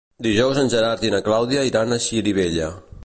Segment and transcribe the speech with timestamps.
[0.27, 2.73] Dijous en Gerard i na Clàudia iran a Xirivella.